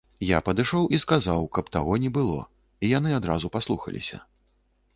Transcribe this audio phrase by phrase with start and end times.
[0.27, 2.37] Я падышоў і сказаў, каб таго не было,
[2.87, 4.17] і яны адразу паслухаліся.